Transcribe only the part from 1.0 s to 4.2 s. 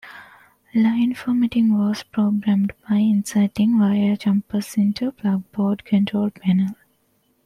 formatting was programmed by inserting wire